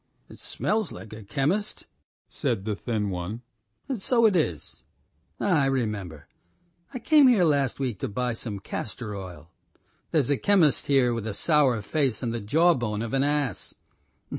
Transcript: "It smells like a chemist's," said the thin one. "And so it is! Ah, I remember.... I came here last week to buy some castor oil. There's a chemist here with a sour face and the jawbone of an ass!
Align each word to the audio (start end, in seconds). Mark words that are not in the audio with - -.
"It 0.29 0.39
smells 0.39 0.91
like 0.91 1.13
a 1.13 1.21
chemist's," 1.23 1.85
said 2.27 2.65
the 2.65 2.75
thin 2.75 3.11
one. 3.11 3.43
"And 3.87 4.01
so 4.01 4.25
it 4.25 4.35
is! 4.35 4.83
Ah, 5.39 5.61
I 5.61 5.67
remember.... 5.67 6.27
I 6.91 6.97
came 6.97 7.27
here 7.27 7.43
last 7.43 7.79
week 7.79 7.99
to 7.99 8.07
buy 8.07 8.33
some 8.33 8.57
castor 8.59 9.13
oil. 9.13 9.51
There's 10.09 10.31
a 10.31 10.37
chemist 10.37 10.87
here 10.87 11.13
with 11.13 11.27
a 11.27 11.35
sour 11.35 11.83
face 11.83 12.23
and 12.23 12.33
the 12.33 12.41
jawbone 12.41 13.03
of 13.03 13.13
an 13.13 13.23
ass! 13.23 13.75